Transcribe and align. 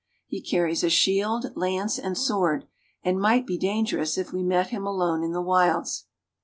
He 0.25 0.41
carries 0.41 0.83
a 0.83 0.89
shield, 0.89 1.55
lance, 1.55 1.99
and 1.99 2.17
sword, 2.17 2.65
and 3.03 3.19
might 3.21 3.45
be 3.45 3.59
dangerous 3.59 4.17
if 4.17 4.33
we 4.33 4.41
met 4.41 4.69
him 4.69 4.87
alone 4.87 5.21
in 5.23 5.31
the 5.31 5.43
wilds. 5.43 6.07